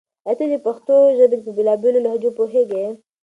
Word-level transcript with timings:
آیا 0.27 0.37
ته 0.39 0.45
د 0.51 0.55
پښتو 0.65 0.95
ژبې 1.17 1.37
په 1.45 1.51
بېلا 1.55 1.73
بېلو 1.81 1.99
لهجو 2.05 2.29
پوهېږې؟ 2.39 2.85